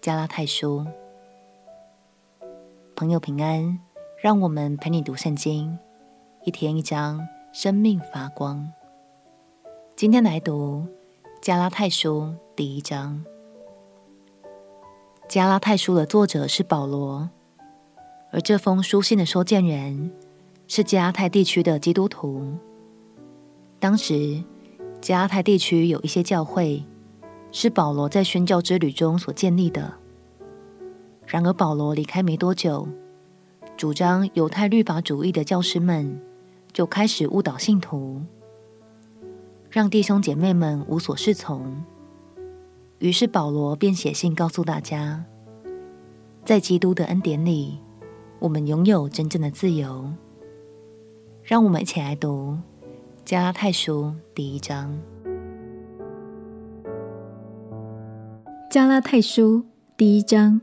[0.00, 0.86] 加拉太书。
[2.96, 3.78] 朋友平安，
[4.22, 5.78] 让我们陪你读圣经，
[6.46, 8.66] 一天一章，生命发光。
[9.94, 10.86] 今天来读
[11.42, 13.22] 加拉太书第一章。
[15.28, 17.28] 加拉太书的作者是保罗，
[18.32, 20.10] 而这封书信的收件人
[20.66, 22.56] 是加拉太地区的基督徒。
[23.78, 24.42] 当时，
[25.02, 26.82] 加拉太地区有一些教会。
[27.52, 29.92] 是保罗在宣教之旅中所建立的。
[31.26, 32.88] 然而，保罗离开没多久，
[33.76, 36.20] 主张犹太律法主义的教师们
[36.72, 38.20] 就开始误导信徒，
[39.70, 41.84] 让弟兄姐妹们无所适从。
[42.98, 45.24] 于是，保罗便写信告诉大家，
[46.44, 47.78] 在基督的恩典里，
[48.40, 50.12] 我们拥有真正的自由。
[51.42, 52.58] 让我们一起来读
[53.24, 55.00] 加拉太书第一章。
[58.70, 59.64] 加拉太书
[59.96, 60.60] 第一章，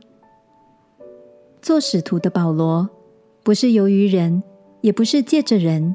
[1.60, 2.88] 做使徒的保罗，
[3.42, 4.42] 不是由于人，
[4.80, 5.94] 也不是借着人，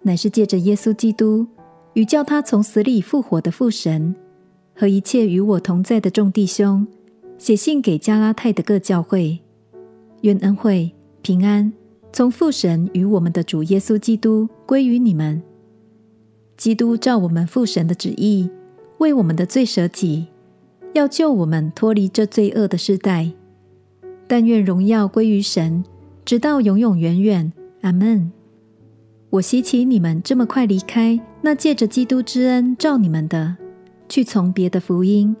[0.00, 1.46] 乃是借着耶稣基督
[1.92, 4.14] 与叫他从死里复活的父神
[4.74, 6.86] 和一切与我同在的众弟兄，
[7.36, 9.38] 写信给加拉太的各教会，
[10.22, 11.70] 愿恩惠平安
[12.14, 15.42] 从父神与我们的主耶稣基督归于你们。
[16.56, 18.48] 基督照我们父神的旨意，
[18.96, 20.28] 为我们的罪舍己。
[20.94, 23.30] 要救我们脱离这罪恶的世代，
[24.26, 25.82] 但愿荣耀归于神，
[26.24, 27.52] 直到永永远远。
[27.80, 28.30] 阿门。
[29.30, 33.56] 我希奇你们这么快离开那借着基督之恩召你们的，
[34.08, 35.34] 去从别的福音。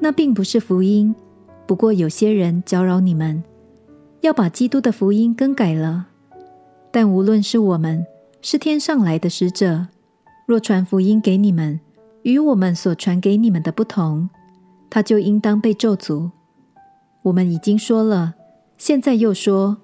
[0.00, 1.14] 那并不是福音，
[1.66, 3.44] 不过有些人搅扰你们，
[4.22, 6.06] 要把基督的福音更改了。
[6.90, 8.04] 但无论是我们，
[8.40, 9.88] 是天上来的使者，
[10.46, 11.78] 若传福音给你们，
[12.22, 14.30] 与我们所传给你们的不同。
[14.90, 16.30] 他就应当被咒诅。
[17.22, 18.34] 我们已经说了，
[18.76, 19.78] 现在又说：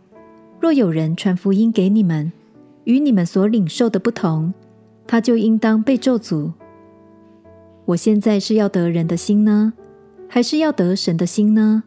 [0.61, 2.33] 若有人传福音给你们，
[2.85, 4.53] 与你们所领受的不同，
[5.07, 6.53] 他就应当被咒诅。
[7.85, 9.75] 我现在是要得人的心呢，
[10.29, 11.85] 还是要得神的心呢？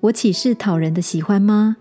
[0.00, 1.76] 我岂是讨人的喜欢吗？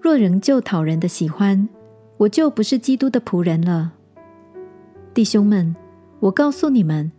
[0.00, 1.68] 若仍旧讨人的喜欢，
[2.16, 3.92] 我就不是基督的仆人了。
[5.12, 5.76] 弟兄们，
[6.20, 7.12] 我告诉你们。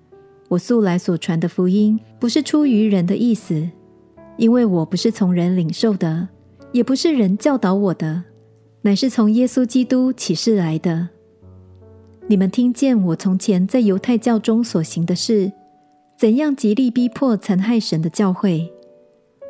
[0.50, 3.69] 我素来所传的福音，不是出于人的意思，
[4.38, 6.28] 因为我不是从人领受的，
[6.72, 8.23] 也不是人教导我的，
[8.81, 11.09] 乃是从耶稣基督启示来的。
[12.28, 15.51] 你们听见我从前在犹太教中所行的事，
[16.17, 18.67] 怎样极力逼迫残害神的教会；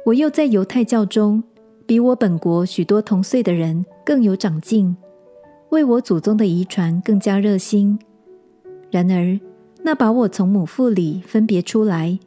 [0.05, 1.43] 我又在犹太教中，
[1.85, 4.95] 比我本国许多同岁的人更有长进，
[5.69, 7.99] 为我祖宗的遗传更加热心。
[8.91, 9.39] 然而，
[9.85, 12.17] 那把我从母腹里分别出来，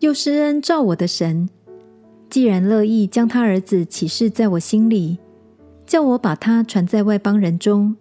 [0.00, 1.48] 又施恩照我的神，
[2.28, 5.18] 既然乐意将他儿子启示在我心里，
[5.86, 7.94] 叫我把他传在外邦人中，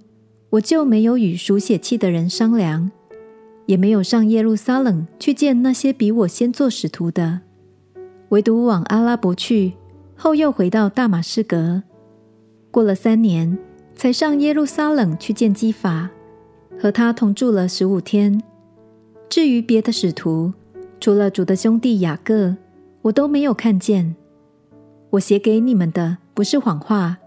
[0.50, 2.90] 我就没有与属血气的人商量，
[3.68, 7.41] 也没有上耶路撒冷去见那些比我先做使徒的，
[8.29, 9.73] 唯独往阿拉伯去，
[10.16, 11.84] 后又回到大马士革。
[12.72, 13.59] 过了三年，
[13.96, 16.09] 才上耶路撒冷去见基法，
[16.79, 18.41] 和他同住了十五天。
[19.29, 20.53] 至于别的使徒，
[21.00, 22.56] 除了主的兄弟雅各，
[23.03, 24.16] 我都没有看见。
[25.11, 27.17] 我写给你们的不是谎话，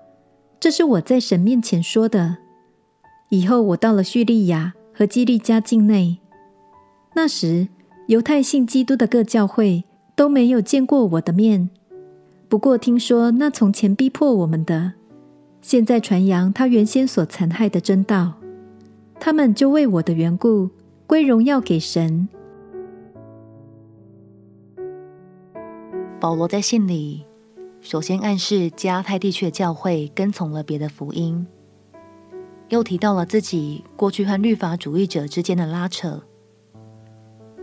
[0.58, 2.38] 这是我在神面前说的。
[3.30, 6.18] 以后我到了叙利亚和基利家境内，
[7.14, 7.68] 那时
[8.06, 9.84] 犹太信基督的各教会
[10.14, 11.68] 都没有见过我的面。
[12.48, 14.92] 不过听说那从前逼迫我们的，
[15.60, 18.34] 现在传扬他原先所残害的真道，
[19.18, 20.70] 他们就为我的缘故。
[21.06, 22.28] 归荣耀给神。
[26.18, 27.24] 保罗在信里
[27.80, 31.46] 首先暗示加拉太地区的教会跟从了别的福音，
[32.70, 36.22] 又提到了自己过去和律法主义者之间的拉扯。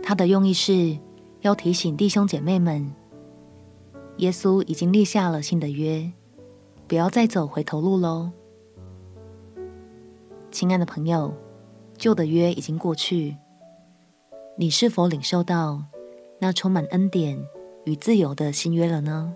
[0.02, 0.98] 他的用意是
[1.42, 2.94] 要提醒弟兄姐妹们，
[4.18, 6.10] 耶稣已经立下了新的约，
[6.88, 8.30] 不要再走回头路喽。
[10.50, 11.43] 亲爱的朋友。
[11.96, 13.36] 旧的约已经过去，
[14.56, 15.84] 你是否领受到
[16.38, 17.42] 那充满恩典
[17.84, 19.34] 与自由的新约了呢？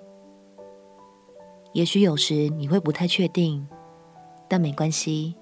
[1.73, 3.67] 也许有时你会不太确定，
[4.49, 5.35] 但没关系。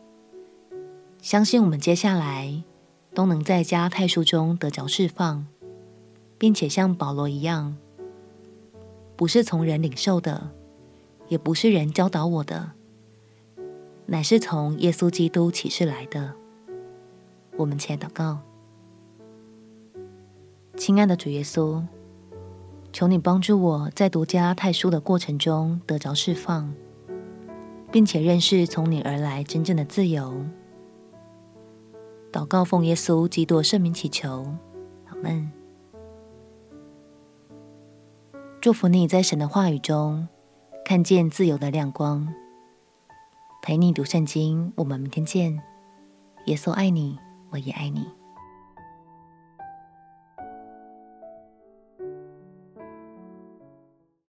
[1.23, 2.63] 相信我们接下来
[3.15, 5.47] 都能在加拉太书中得着释放，
[6.37, 7.77] 并且像保罗一样，
[9.17, 10.51] 不是从人领受的，
[11.29, 12.73] 也不是人教导我的，
[14.07, 16.35] 乃是从耶稣基督启示来的。
[17.57, 18.39] 我们且祷告，
[20.77, 21.83] 亲爱的主耶稣，
[22.93, 26.73] 求你帮助我在读加拉太书的过程中得着释放，
[27.91, 30.45] 并且认识从你而来真正的自由。
[32.31, 34.55] 祷告奉耶稣基督圣名祈求，
[35.09, 35.51] 阿门。
[38.61, 40.29] 祝福你在神的话语中
[40.85, 42.31] 看见自由的亮光。
[43.63, 45.59] 陪你读圣经，我们明天见。
[46.45, 47.19] 耶稣爱你，
[47.51, 48.07] 我也爱你。